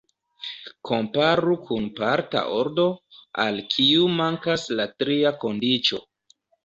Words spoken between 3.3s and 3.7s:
al